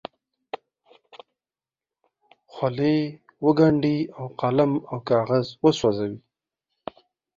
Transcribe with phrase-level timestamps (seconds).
[2.53, 2.95] خولې
[3.45, 6.17] وګنډي او قلم او کاغذ وسوځوي.